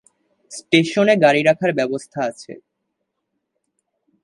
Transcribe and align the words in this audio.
স্টেশনে 0.51 1.15
গাড়ি 1.23 1.41
রাখার 1.43 1.71
ব্যবস্থা 1.73 2.19
আছে। 2.29 2.51